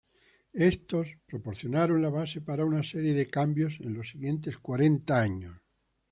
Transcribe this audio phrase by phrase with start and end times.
[0.71, 5.55] Estos proporcionaron la base para una serie de cambios en los siguientes cuarenta años.